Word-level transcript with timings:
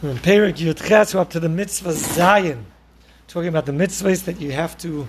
We're 0.00 0.10
in 0.10 0.18
Perik 0.18 0.58
Yudches, 0.58 1.12
we're 1.12 1.22
up 1.22 1.30
to 1.30 1.40
the 1.40 1.48
mitzvah 1.48 1.92
Zion. 1.92 2.66
Talking 3.26 3.48
about 3.48 3.66
the 3.66 3.72
mitzvahs 3.72 4.26
that 4.26 4.40
you 4.40 4.52
have 4.52 4.78
to 4.78 5.08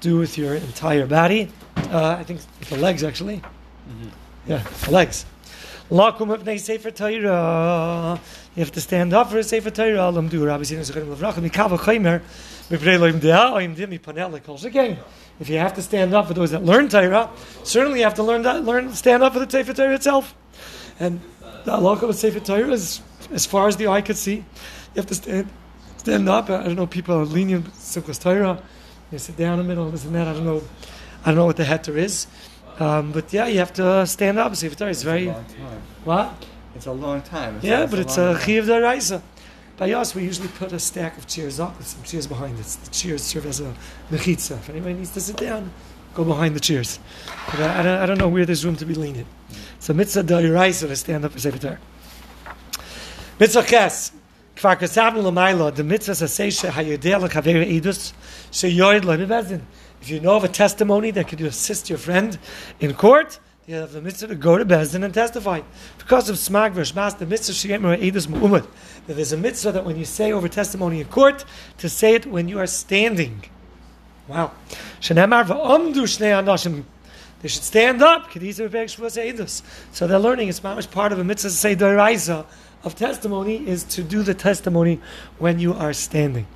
do 0.00 0.16
with 0.16 0.38
your 0.38 0.54
entire 0.54 1.06
body. 1.06 1.52
Uh, 1.76 2.16
I 2.18 2.24
think 2.24 2.40
with 2.58 2.70
the 2.70 2.78
legs, 2.78 3.04
actually. 3.04 3.42
Yeah, 4.46 4.62
the 4.84 4.90
legs. 4.90 5.26
Lakum 5.90 6.32
of 6.32 6.60
Sefer 6.60 6.90
Torah. 6.90 8.18
You 8.56 8.60
have 8.60 8.72
to 8.72 8.80
stand 8.80 9.12
up 9.12 9.30
for 9.30 9.36
a 9.36 9.44
Sefer 9.44 9.70
Torah. 9.70 10.08
Lam 10.08 10.28
du 10.28 10.42
Rabbi 10.42 10.62
Zinu 10.62 10.80
Zechrim 10.80 11.14
Levrach. 11.14 11.34
Mikava 11.34 11.76
Chaymer. 11.76 12.22
Miprei 12.70 12.98
Loim 12.98 13.20
Dea. 13.20 13.32
Oim 13.32 13.76
Dim 13.76 13.90
Mipanel 13.90 14.40
Lekol 14.40 14.58
Shekein. 14.58 14.96
If 15.40 15.50
you 15.50 15.58
have 15.58 15.74
to 15.74 15.82
stand 15.82 16.14
up 16.14 16.28
for 16.28 16.32
those 16.32 16.52
that 16.52 16.64
learn 16.64 16.88
Torah, 16.88 17.28
certainly 17.64 17.98
you 17.98 18.04
have 18.04 18.14
to 18.14 18.22
learn 18.22 18.40
that, 18.44 18.64
learn 18.64 18.94
stand 18.94 19.22
up 19.22 19.34
for 19.34 19.40
the 19.40 19.50
Sefer 19.50 19.74
Torah 19.74 19.94
itself. 19.94 20.34
And 20.98 21.20
the 21.64 21.72
halacha 21.72 22.08
of 22.08 22.14
Sefer 22.16 22.40
Torah 22.40 22.70
is 22.70 23.02
as 23.32 23.46
far 23.46 23.68
as 23.68 23.76
the 23.76 23.88
eye 23.88 24.02
could 24.02 24.16
see. 24.16 24.36
You 24.36 24.44
have 24.96 25.06
to 25.06 25.14
stand 25.14 25.48
stand 25.96 26.28
up. 26.28 26.50
I 26.50 26.64
don't 26.64 26.76
know. 26.76 26.86
People 26.86 27.16
are 27.16 27.24
lenient 27.24 27.66
Simchas 27.74 28.20
Torah. 28.20 28.62
You 29.10 29.18
sit 29.18 29.36
down 29.36 29.58
in 29.58 29.58
the 29.58 29.68
middle, 29.68 29.90
this 29.90 30.04
and 30.04 30.14
that. 30.14 30.26
I 30.28 30.32
don't 30.32 30.44
know. 30.44 30.62
I 31.24 31.26
don't 31.26 31.36
know 31.36 31.46
what 31.46 31.56
the 31.56 31.64
heter 31.64 31.96
is. 31.96 32.26
Um, 32.78 33.12
but 33.12 33.32
yeah, 33.32 33.46
you 33.46 33.58
have 33.58 33.72
to 33.74 34.06
stand 34.06 34.38
up. 34.38 34.54
Sefer 34.56 34.74
Torah 34.74 34.90
is 34.90 35.02
very 35.02 35.28
It's 35.28 35.36
a 35.36 35.36
long 35.36 35.44
time. 35.44 35.82
what? 36.04 36.46
It's 36.74 36.86
a 36.86 36.92
long 36.92 37.22
time. 37.22 37.60
Yeah, 37.62 37.86
but 37.86 37.98
it's 37.98 38.16
a 38.16 38.24
long 38.24 38.34
time. 38.36 38.42
chiyav 38.42 38.64
daraisa. 38.64 39.22
By 39.76 39.92
us, 39.92 40.14
we 40.14 40.22
usually 40.24 40.48
put 40.48 40.72
a 40.72 40.78
stack 40.78 41.16
of 41.18 41.26
chairs 41.26 41.58
up 41.58 41.76
with 41.78 41.86
some 41.86 42.02
chairs 42.02 42.26
behind 42.26 42.58
it. 42.58 42.64
The 42.84 42.90
chairs 42.90 43.22
serve 43.22 43.46
as 43.46 43.60
a 43.60 43.74
mechitza. 44.10 44.52
If 44.52 44.70
anybody 44.70 44.94
needs 44.94 45.10
to 45.12 45.20
sit 45.20 45.36
down, 45.36 45.72
go 46.14 46.24
behind 46.24 46.54
the 46.54 46.60
chairs. 46.60 46.98
But 47.50 47.60
I, 47.60 47.80
I, 47.80 47.82
don't, 47.82 47.98
I 48.00 48.06
don't 48.06 48.18
know 48.18 48.28
where 48.28 48.44
there's 48.46 48.64
room 48.64 48.76
to 48.76 48.86
be 48.86 48.94
lenient. 48.94 49.26
So 49.80 49.92
mitzvah 49.92 50.24
daraisa 50.24 50.88
to 50.88 50.96
stand 50.96 51.24
up 51.24 51.32
for 51.32 51.40
sefer 51.40 51.58
Torah. 51.58 51.78
Mitzvah 53.42 53.64
ches. 53.64 54.12
L'mayla, 54.62 55.74
the 55.74 55.82
mitzvah. 55.82 56.12
If 60.00 60.10
you 60.10 60.20
know 60.20 60.36
of 60.36 60.44
a 60.44 60.48
testimony 60.48 61.10
that 61.10 61.26
could 61.26 61.40
assist 61.40 61.90
your 61.90 61.98
friend 61.98 62.38
in 62.78 62.94
court, 62.94 63.40
you 63.66 63.74
have 63.74 63.90
the 63.90 64.00
mitzvah 64.00 64.28
to 64.28 64.36
go 64.36 64.58
to 64.58 64.64
Bezdin 64.64 65.02
and 65.02 65.12
testify. 65.12 65.60
Because 65.98 66.28
of 66.28 66.36
smag 66.36 66.74
v'shmas, 66.74 67.18
the 67.18 67.26
mitzvah 67.26 67.52
sheyemer 67.52 68.00
edus 68.00 68.28
mu'umad. 68.28 68.64
That 69.08 69.14
there's 69.14 69.32
a 69.32 69.36
mitzvah 69.36 69.72
that 69.72 69.84
when 69.84 69.96
you 69.96 70.04
say 70.04 70.30
over 70.30 70.46
testimony 70.46 71.00
in 71.00 71.08
court, 71.08 71.44
to 71.78 71.88
say 71.88 72.14
it 72.14 72.26
when 72.26 72.46
you 72.46 72.60
are 72.60 72.68
standing. 72.68 73.42
Wow. 74.28 74.52
Shenemar 75.00 75.46
v'omdu 75.46 76.04
shnei 76.04 76.30
anashim. 76.40 76.84
They 77.40 77.48
should 77.48 77.64
stand 77.64 78.02
up. 78.04 78.30
So 78.30 80.06
they're 80.06 80.18
learning. 80.20 80.48
It's 80.48 80.62
much 80.62 80.88
part 80.92 81.10
of 81.10 81.18
a 81.18 81.24
mitzvah 81.24 81.48
to 81.48 81.54
say 81.56 81.74
doraisa 81.74 82.46
of 82.84 82.94
testimony 82.96 83.66
is 83.66 83.84
to 83.84 84.02
do 84.02 84.22
the 84.22 84.34
testimony 84.34 85.00
when 85.38 85.58
you 85.58 85.74
are 85.74 85.92
standing. 85.92 86.46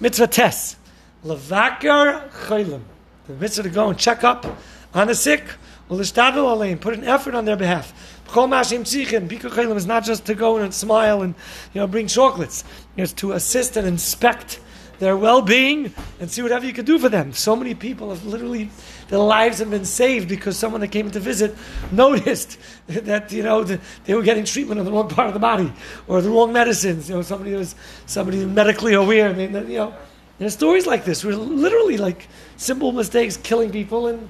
Mitzvah 0.00 0.26
tes. 0.28 0.76
Levakar 1.24 2.30
chaylim. 2.30 2.82
The 3.26 3.34
mitzvah 3.34 3.64
to 3.64 3.68
go 3.68 3.88
and 3.90 3.98
check 3.98 4.24
up 4.24 4.46
on 4.94 5.06
the 5.08 5.14
sick. 5.14 5.44
Put 5.88 6.94
an 6.94 7.04
effort 7.04 7.34
on 7.34 7.44
their 7.44 7.56
behalf. 7.56 7.92
Chaylim 8.28 9.76
is 9.76 9.86
not 9.86 10.04
just 10.04 10.24
to 10.26 10.34
go 10.34 10.56
and 10.56 10.72
smile 10.72 11.22
and 11.22 11.34
you 11.74 11.80
know 11.80 11.86
bring 11.86 12.06
chocolates. 12.06 12.64
It's 12.96 13.12
to 13.14 13.32
assist 13.32 13.76
and 13.76 13.86
inspect 13.86 14.60
their 15.00 15.16
well-being 15.16 15.92
and 16.20 16.30
see 16.30 16.42
whatever 16.42 16.64
you 16.66 16.72
can 16.72 16.84
do 16.84 16.98
for 16.98 17.08
them. 17.08 17.32
So 17.32 17.56
many 17.56 17.74
people 17.74 18.10
have 18.10 18.24
literally 18.24 18.70
their 19.08 19.18
lives 19.18 19.58
have 19.58 19.70
been 19.70 19.86
saved 19.86 20.28
because 20.28 20.56
someone 20.56 20.80
that 20.82 20.88
came 20.88 21.10
to 21.10 21.18
visit 21.18 21.56
noticed 21.90 22.58
that 22.86 23.32
you 23.32 23.42
know 23.42 23.64
they 23.64 24.14
were 24.14 24.22
getting 24.22 24.44
treatment 24.44 24.78
on 24.78 24.86
the 24.86 24.92
wrong 24.92 25.08
part 25.08 25.26
of 25.26 25.34
the 25.34 25.40
body 25.40 25.72
or 26.06 26.20
the 26.20 26.30
wrong 26.30 26.52
medicines. 26.52 27.08
You 27.08 27.16
know, 27.16 27.22
somebody 27.22 27.54
was 27.54 27.74
somebody 28.06 28.44
medically 28.44 28.94
aware. 28.94 29.30
And 29.30 29.38
they, 29.38 29.72
you 29.72 29.78
know, 29.78 29.94
there's 30.38 30.52
stories 30.52 30.86
like 30.86 31.04
this 31.04 31.24
where 31.24 31.34
literally 31.34 31.96
like 31.96 32.28
simple 32.56 32.92
mistakes 32.92 33.36
killing 33.36 33.70
people 33.70 34.06
and 34.06 34.28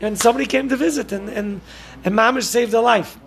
and 0.00 0.18
somebody 0.18 0.46
came 0.46 0.68
to 0.68 0.76
visit 0.76 1.12
and 1.12 1.28
and 1.28 1.60
and 2.04 2.14
mamish 2.14 2.42
saved 2.42 2.72
their 2.72 2.82
life. 2.82 3.18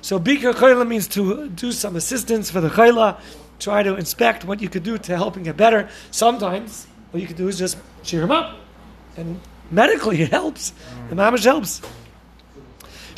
So 0.00 0.18
chayla 0.18 0.88
means 0.88 1.08
to 1.08 1.48
do 1.50 1.72
some 1.72 1.94
assistance 1.94 2.50
for 2.50 2.62
the 2.62 2.70
chayla, 2.70 3.20
try 3.58 3.82
to 3.82 3.96
inspect 3.96 4.44
what 4.44 4.60
you 4.60 4.68
could 4.68 4.82
do 4.82 4.98
to 4.98 5.16
help 5.16 5.36
him 5.36 5.42
get 5.42 5.56
better. 5.56 5.88
Sometimes 6.10 6.86
what 7.10 7.20
you 7.20 7.26
could 7.26 7.36
do 7.36 7.48
is 7.48 7.58
just 7.58 7.78
cheer 8.02 8.22
him 8.22 8.30
up, 8.30 8.58
and 9.16 9.40
medically 9.70 10.22
it 10.22 10.30
helps. 10.30 10.72
The 11.08 11.16
mamish 11.16 11.44
helps. 11.44 11.80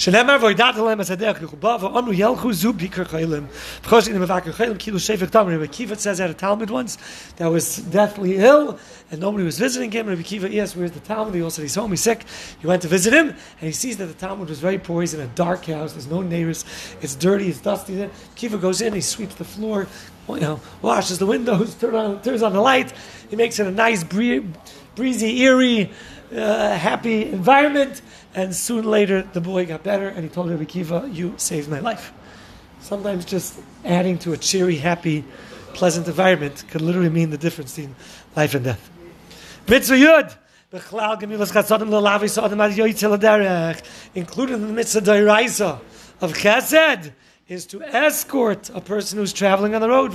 שנאמר 0.00 0.36
וידעת 0.42 0.76
להם 0.76 1.00
את 1.00 1.10
הדרך 1.10 1.42
רכובה 1.42 1.76
ואנו 1.80 2.12
ילכו 2.12 2.52
זו 2.52 2.72
ביקר 2.72 3.04
חיילים. 3.04 3.46
Because 3.82 4.08
in 4.08 4.14
the 4.14 4.26
Mavakar 4.26 4.54
Chaylim, 4.54 4.78
Kilu 4.78 4.98
Shefer 4.98 5.30
Tam, 5.30 5.46
Rabbi 5.46 5.66
Akiva 5.66 5.98
says 5.98 6.16
that 6.16 6.30
a 6.30 6.32
Talmid 6.32 6.70
once 6.70 6.96
that 7.36 7.48
was 7.48 7.76
deathly 7.76 8.36
ill 8.36 8.78
and 9.10 9.20
nobody 9.20 9.44
was 9.44 9.58
visiting 9.58 9.90
him. 9.92 10.06
Rabbi 10.06 10.22
Akiva, 10.22 10.50
yes, 10.50 10.74
where's 10.74 10.92
the 10.92 11.00
Talmid? 11.00 11.34
He 11.34 11.42
also 11.42 11.60
he's 11.60 11.74
home, 11.74 11.90
he's 11.90 12.00
sick. 12.00 12.24
He 12.60 12.66
went 12.66 12.80
to 12.80 12.88
visit 12.88 13.12
him 13.12 13.28
and 13.28 13.36
he 13.60 13.72
sees 13.72 13.98
that 13.98 14.06
the 14.06 14.26
Talmid 14.26 14.48
was 14.48 14.58
very 14.58 14.78
poor. 14.78 15.02
He's 15.02 15.12
in 15.12 15.20
a 15.20 15.26
dark 15.26 15.66
house, 15.66 15.92
there's 15.92 16.06
no 16.06 16.22
neighbors, 16.22 16.64
it's 17.02 17.14
dirty, 17.14 17.50
it's 17.50 17.60
dusty. 17.60 17.96
Then 17.96 18.10
Akiva 18.34 18.58
goes 18.58 18.80
in, 18.80 18.94
he 18.94 19.02
sweeps 19.02 19.34
the 19.34 19.44
floor, 19.44 19.86
you 20.30 20.40
know, 20.40 20.60
washes 20.80 21.18
the 21.18 21.26
windows, 21.26 21.74
turns 21.74 21.94
on, 21.94 22.22
turns 22.22 22.42
on 22.42 22.54
the 22.54 22.60
light, 22.62 22.90
he 23.28 23.36
makes 23.36 23.58
it 23.60 23.66
a 23.66 23.70
nice, 23.70 24.02
bree- 24.02 24.46
breezy, 24.94 25.42
eerie, 25.42 25.90
uh, 26.32 26.76
happy 26.76 27.30
environment. 27.30 28.02
And 28.34 28.54
soon 28.54 28.84
later, 28.84 29.22
the 29.32 29.40
boy 29.40 29.66
got 29.66 29.82
better, 29.82 30.08
and 30.08 30.22
he 30.22 30.28
told 30.28 30.50
Rabbi 30.50 30.64
Akiva, 30.64 31.14
"You 31.14 31.34
saved 31.36 31.68
my 31.68 31.80
life." 31.80 32.12
Sometimes 32.80 33.24
just 33.24 33.58
adding 33.84 34.18
to 34.18 34.32
a 34.32 34.36
cheery, 34.36 34.76
happy, 34.76 35.24
pleasant 35.74 36.06
environment 36.06 36.64
could 36.70 36.80
literally 36.80 37.10
mean 37.10 37.30
the 37.30 37.38
difference 37.38 37.76
between 37.76 37.94
life 38.36 38.54
and 38.54 38.64
death. 38.64 38.90
Mitzvah 39.68 39.94
Yud. 39.94 40.36
Included 40.72 41.22
in 44.54 44.66
the 44.68 44.72
mitzvah 44.72 45.00
doiraisa 45.00 45.80
of 46.20 46.32
chesed 46.32 47.10
is 47.48 47.66
to 47.66 47.82
escort 47.82 48.70
a 48.72 48.80
person 48.80 49.18
who's 49.18 49.32
traveling 49.32 49.74
on 49.74 49.80
the 49.80 49.88
road. 49.88 50.14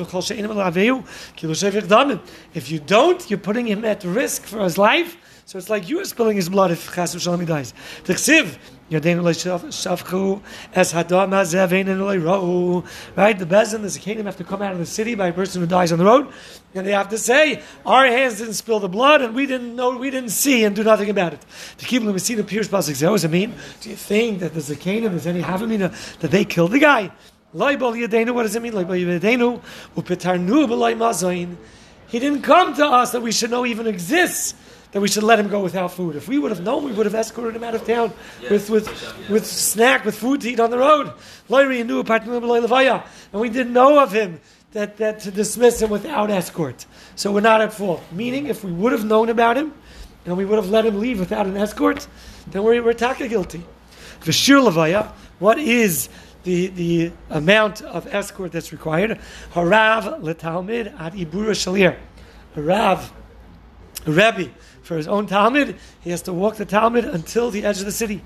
If 2.53 2.71
you 2.71 2.79
don't, 2.79 3.29
you're 3.29 3.37
putting 3.37 3.67
him 3.67 3.83
at 3.83 4.05
risk 4.05 4.43
for 4.43 4.59
his 4.59 4.77
life. 4.77 5.17
So 5.47 5.59
it's 5.59 5.69
like 5.69 5.88
you 5.88 6.00
are 6.00 6.06
spilling 6.06 6.38
his 6.38 6.50
blood 6.50 6.72
if 6.72 6.91
Chas 6.95 7.13
v'shalom 7.13 7.39
he 7.39 7.45
dies. 7.45 7.75
T'chsiv, 8.03 8.57
Yadeinu 8.89 9.22
le'shavchu 9.22 10.41
es 10.73 10.91
hadam 10.91 11.29
hazeh 11.29 11.85
le'ro'u. 11.85 12.83
Right? 13.16 13.38
The 13.38 13.45
Bezin, 13.45 13.83
the 13.83 13.89
Zakanim 13.89 14.25
have 14.25 14.38
to 14.38 14.44
come 14.44 14.63
out 14.63 14.72
of 14.72 14.79
the 14.79 14.88
city 14.88 15.13
by 15.13 15.28
a 15.28 15.33
person 15.33 15.61
who 15.61 15.67
dies 15.67 15.91
on 15.91 16.00
the 16.00 16.06
road. 16.06 16.33
And 16.73 16.88
they 16.88 16.94
have 16.94 17.09
to 17.09 17.19
say, 17.19 17.61
our 17.85 18.07
hands 18.07 18.39
didn't 18.39 18.56
spill 18.56 18.79
the 18.79 18.89
blood 18.89 19.22
and 19.22 19.35
we 19.35 19.45
didn't 19.45 19.75
know, 19.75 19.95
we 19.95 20.09
didn't 20.09 20.31
see 20.31 20.63
and 20.63 20.75
do 20.75 20.83
nothing 20.83 21.11
about 21.11 21.33
it. 21.33 21.45
To 21.77 21.85
keep 21.85 22.01
the 22.01 22.44
Pierce 22.44 22.67
Pasuk. 22.67 23.00
What 23.03 23.12
does 23.12 23.25
it 23.25 23.29
mean? 23.29 23.53
Do 23.81 23.91
you 23.91 23.95
think 23.95 24.39
that 24.39 24.56
the 24.56 24.62
Zakanim, 24.62 25.13
is 25.13 25.27
any 25.27 25.44
Havamina, 25.44 26.17
that 26.22 26.31
they 26.31 26.44
killed 26.44 26.72
the 26.72 26.79
guy? 26.79 27.12
Loibal 27.53 27.94
Yadeinu, 27.95 28.33
what 28.33 28.44
does 28.44 28.56
it 28.56 28.63
mean? 28.63 28.73
Loibal 28.73 29.00
Yadeinu, 29.00 29.62
upetarnu. 29.95 31.56
He 32.07 32.19
didn't 32.19 32.41
come 32.41 32.73
to 32.73 32.85
us 32.85 33.12
that 33.12 33.22
we 33.22 33.31
should 33.31 33.51
know 33.51 33.63
even 33.63 33.85
exists 33.85 34.56
that 34.91 35.01
we 35.01 35.07
should 35.07 35.23
let 35.23 35.40
him 35.40 35.47
go 35.50 35.62
without 35.62 35.91
food. 35.91 36.16
If 36.16 36.28
we 36.28 36.40
would 36.40 36.51
have 36.51 36.62
known, 36.62 36.84
we 36.85 36.91
would 36.94 37.06
have 37.06 37.16
escorted 37.16 37.56
him 37.56 37.63
out 37.63 37.75
of 37.75 37.85
town 37.85 38.13
with, 38.50 38.69
with, 38.69 39.29
with 39.29 39.46
snack, 39.46 40.06
with 40.06 40.18
food 40.18 40.41
to 40.41 40.50
eat 40.50 40.59
on 40.59 40.72
the 40.72 40.78
road. 40.78 41.12
And 41.50 43.41
we 43.41 43.50
didn't 43.50 43.74
know 43.74 44.00
of 44.00 44.12
him 44.12 44.40
that, 44.72 44.97
that 44.97 45.19
to 45.22 45.31
dismiss 45.31 45.81
him 45.81 45.90
without 45.90 46.29
escort. 46.29 46.85
So 47.16 47.31
we're 47.31 47.41
not 47.41 47.62
at 47.62 47.74
fault. 47.74 48.03
Meaning, 48.12 48.47
if 48.47 48.63
we 48.63 48.72
would 48.72 48.91
have 48.91 49.06
known 49.06 49.29
about 49.29 49.57
him 49.57 49.74
and 50.25 50.38
we 50.38 50.45
would 50.45 50.57
have 50.57 50.69
let 50.69 50.85
him 50.85 51.00
leave 51.00 51.19
without 51.19 51.45
an 51.45 51.57
escort, 51.57 52.07
then 52.51 52.63
we're, 52.63 52.84
we're 52.84 52.94
taka 52.94 53.28
guilty. 53.28 53.63
V'shir 54.22 54.62
levaya, 54.62 55.12
what 55.40 55.59
is 55.59 56.09
the, 56.44 56.68
the 56.68 57.12
amount 57.29 57.81
of 57.81 58.07
escort 58.13 58.51
that's 58.51 58.72
required? 58.72 59.19
Harav 59.53 60.21
letalmid 60.21 61.00
ad 61.00 61.13
ibura 61.13 61.51
shalir. 61.51 61.98
A 62.56 62.62
Rav, 62.62 63.12
a 63.12 63.25
Rebbe, 64.12 64.52
for 64.81 64.98
his 64.98 65.07
own 65.07 65.28
Talmid, 65.28 65.78
he 66.02 66.12
has 66.12 66.22
to 66.24 66.34
walk 66.34 66.56
the 66.56 66.66
Talmid 66.66 67.12
until 67.12 67.50
the 67.50 67.66
edge 67.66 67.80
of 67.80 67.86
the 67.86 67.92
city. 67.92 68.22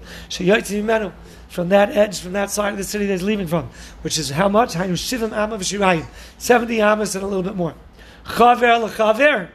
From 1.49 1.69
that 1.69 1.89
edge, 1.89 2.19
from 2.19 2.33
that 2.33 2.51
side 2.51 2.71
of 2.73 2.77
the 2.77 2.83
city 2.83 3.05
that 3.05 3.13
he's 3.13 3.23
leaving 3.23 3.47
from. 3.47 3.69
Which 4.01 4.17
is 4.17 4.29
how 4.29 4.49
much? 4.49 4.73
Hainu 4.73 4.93
shivim 4.93 5.31
amma 5.31 5.57
v'shirayim. 5.57 6.05
70 6.37 6.81
amas 6.81 7.15
and 7.15 7.23
a 7.23 7.27
little 7.27 7.43
bit 7.43 7.55
more. 7.55 7.75
Chaver 8.25 8.81
l'chaver. 8.83 9.49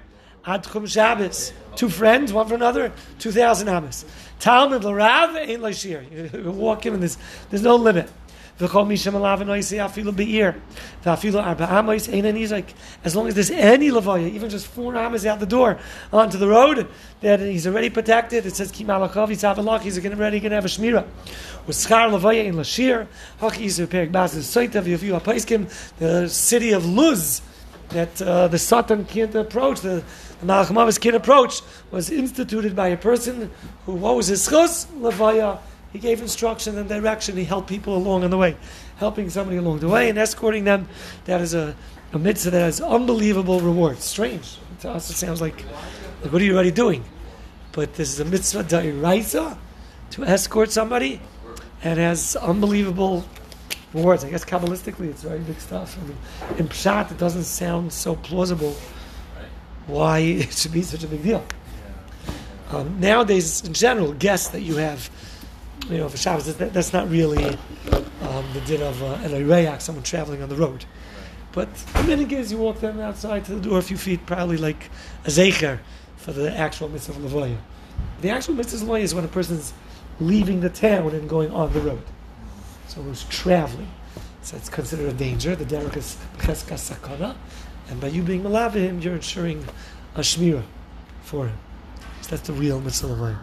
Ad 0.46 0.64
chum 0.64 0.86
Shabbos. 0.86 1.52
Two 1.76 1.88
friends, 1.88 2.32
one 2.32 2.46
for 2.46 2.54
another, 2.54 2.92
2,000 3.18 3.68
amas. 3.68 4.04
Talmid 4.40 4.82
l'rav, 4.82 5.36
ein 5.36 5.62
l'shir. 5.62 6.32
You 6.32 6.50
walk 6.52 6.86
him 6.86 6.94
and 6.94 7.02
there's, 7.02 7.18
there's 7.50 7.62
no 7.62 7.76
limit. 7.76 8.10
V'chol 8.58 8.86
mishem 8.86 9.14
alav 9.14 9.40
noisi 9.40 9.78
afilu 9.78 10.14
be'ir. 10.14 10.54
V'afilu 11.04 11.44
arba 11.44 11.68
amos 11.72 12.08
ein 12.08 12.36
he's 12.36 12.52
as 12.52 13.16
long 13.16 13.26
as 13.26 13.34
there's 13.34 13.50
any 13.50 13.90
levaya, 13.90 14.30
even 14.30 14.48
just 14.48 14.68
four 14.68 14.94
amos 14.94 15.26
out 15.26 15.40
the 15.40 15.46
door 15.46 15.76
onto 16.12 16.38
the 16.38 16.46
road, 16.46 16.86
that 17.20 17.40
he's 17.40 17.66
already 17.66 17.90
protected. 17.90 18.46
It 18.46 18.54
says 18.54 18.70
ki 18.70 18.84
malachov 18.84 19.28
yisav 19.28 19.82
he's 19.82 19.98
already 19.98 20.38
going 20.38 20.50
to 20.50 20.54
have 20.56 20.64
a 20.64 20.68
shmira. 20.68 21.04
With 21.66 21.76
schar 21.76 22.08
levaya 22.10 22.44
in 22.44 22.54
lashir, 22.54 23.08
haki 23.40 23.64
yisav 23.64 23.88
perik 23.88 24.12
bas 24.12 24.34
is 24.36 24.46
soitav 24.46 24.84
yafiu 24.84 25.20
apaiskim, 25.20 25.68
the 25.98 26.28
city 26.28 26.70
of 26.70 26.86
Luz, 26.86 27.42
that 27.88 28.22
uh, 28.22 28.46
the 28.48 28.58
Satan 28.58 29.04
can't 29.04 29.34
approach, 29.34 29.80
the, 29.80 30.04
the 30.40 30.46
Malachmavis 30.46 31.00
can't 31.00 31.16
approach, 31.16 31.60
was 31.90 32.08
instituted 32.08 32.76
by 32.76 32.88
a 32.88 32.96
person 32.96 33.50
who, 33.84 33.94
what 33.94 34.14
was 34.16 34.28
his 34.28 34.46
chus? 34.48 34.86
Levaya. 34.86 35.58
He 35.94 36.00
gave 36.00 36.20
instruction 36.20 36.76
and 36.76 36.88
direction. 36.88 37.36
He 37.36 37.44
helped 37.44 37.68
people 37.68 37.96
along 37.96 38.24
on 38.24 38.30
the 38.30 38.36
way, 38.36 38.56
helping 38.96 39.30
somebody 39.30 39.58
along 39.58 39.78
the 39.78 39.88
way 39.88 40.10
and 40.10 40.18
escorting 40.18 40.64
them. 40.64 40.88
That 41.26 41.40
is 41.40 41.54
a, 41.54 41.76
a 42.12 42.18
mitzvah 42.18 42.50
that 42.50 42.60
has 42.62 42.80
unbelievable 42.80 43.60
reward. 43.60 44.00
Strange. 44.00 44.58
To 44.80 44.90
us, 44.90 45.08
it 45.08 45.14
sounds 45.14 45.40
like, 45.40 45.64
like 46.20 46.32
what 46.32 46.42
are 46.42 46.44
you 46.44 46.54
already 46.54 46.72
doing? 46.72 47.04
But 47.70 47.94
this 47.94 48.12
is 48.12 48.18
a 48.18 48.24
mitzvah 48.24 48.64
da'iraisa 48.64 49.56
to 50.10 50.24
escort 50.24 50.72
somebody 50.72 51.20
and 51.84 52.00
has 52.00 52.34
unbelievable 52.34 53.24
rewards. 53.92 54.24
I 54.24 54.30
guess 54.30 54.44
Kabbalistically, 54.44 55.10
it's 55.10 55.22
very 55.22 55.38
big 55.38 55.60
stuff. 55.60 55.96
I 56.02 56.06
mean, 56.08 56.58
in 56.58 56.66
Pshat, 56.66 57.12
it 57.12 57.18
doesn't 57.18 57.44
sound 57.44 57.92
so 57.92 58.16
plausible 58.16 58.74
why 59.86 60.18
it 60.42 60.52
should 60.54 60.72
be 60.72 60.82
such 60.82 61.04
a 61.04 61.06
big 61.06 61.22
deal. 61.22 61.46
Um, 62.70 62.98
nowadays, 62.98 63.64
in 63.64 63.74
general, 63.74 64.12
guess 64.12 64.48
that 64.48 64.62
you 64.62 64.78
have 64.78 65.08
you 65.88 65.98
know, 65.98 66.08
for 66.08 66.16
Shabbos, 66.16 66.56
that, 66.56 66.72
that's 66.72 66.92
not 66.92 67.10
really 67.10 67.44
um, 68.22 68.44
the 68.52 68.62
din 68.66 68.82
of 68.82 69.02
uh, 69.02 69.14
an 69.22 69.30
Ireyak, 69.32 69.80
someone 69.80 70.04
traveling 70.04 70.42
on 70.42 70.48
the 70.48 70.56
road. 70.56 70.84
But 71.52 71.72
the 71.74 72.02
minute 72.04 72.32
is 72.32 72.50
you 72.50 72.58
walk 72.58 72.80
them 72.80 73.00
outside 73.00 73.44
to 73.44 73.54
the 73.54 73.60
door 73.60 73.78
a 73.78 73.82
few 73.82 73.96
feet, 73.96 74.26
probably 74.26 74.56
like 74.56 74.90
a 75.24 75.28
zecher 75.28 75.78
for 76.16 76.32
the 76.32 76.54
actual 76.56 76.88
mitzvah 76.88 77.12
of 77.12 77.30
Lavoya. 77.30 77.58
The 78.22 78.30
actual 78.30 78.54
mitzvah 78.54 78.82
of 78.82 78.88
Lavoya 78.88 79.02
is 79.02 79.14
when 79.14 79.24
a 79.24 79.28
person's 79.28 79.72
leaving 80.18 80.60
the 80.60 80.70
town 80.70 81.10
and 81.10 81.28
going 81.28 81.50
on 81.52 81.72
the 81.72 81.80
road. 81.80 82.02
So 82.88 83.02
who's 83.02 83.24
traveling. 83.24 83.90
So 84.42 84.56
it's 84.56 84.68
considered 84.68 85.08
a 85.08 85.12
danger. 85.12 85.54
The 85.54 85.64
derek 85.64 85.96
is 85.96 86.16
cheska 86.38 86.74
sakana. 86.74 87.36
And 87.88 88.00
by 88.00 88.08
you 88.08 88.22
being 88.22 88.42
malav 88.42 88.72
him, 88.72 89.00
you're 89.00 89.14
ensuring 89.14 89.64
a 90.14 90.20
shmira 90.20 90.64
for 91.22 91.46
him. 91.46 91.58
So 92.22 92.30
that's 92.30 92.46
the 92.46 92.52
real 92.52 92.80
mitzvah 92.80 93.12
of 93.12 93.18
Lavoya. 93.18 93.38